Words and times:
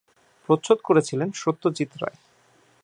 প্রচ্ছদ 0.45 0.79
করেছিলেন 0.83 1.29
সত্যজিৎ 1.33 1.91
রায়। 2.01 2.17